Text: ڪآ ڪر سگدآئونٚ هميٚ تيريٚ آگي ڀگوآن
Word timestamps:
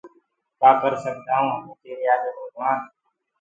ڪآ 0.59 0.69
ڪر 0.81 0.93
سگدآئونٚ 1.03 1.53
هميٚ 1.55 1.79
تيريٚ 1.81 2.11
آگي 2.13 2.29
ڀگوآن 2.35 2.79